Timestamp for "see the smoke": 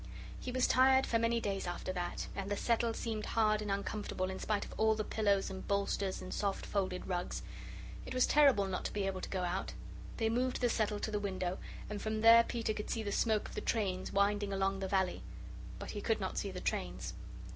12.89-13.47